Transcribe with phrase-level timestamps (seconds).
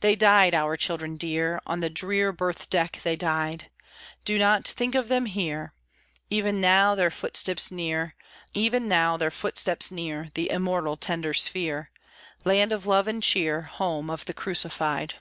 [0.00, 1.60] They died, our children dear.
[1.64, 3.70] On the drear berth deck they died,
[4.24, 5.72] Do not think of them here
[6.28, 8.12] Even now their footsteps near
[8.54, 11.92] The immortal, tender sphere
[12.44, 13.60] (Land of love and cheer!
[13.62, 15.14] Home of the Crucified!).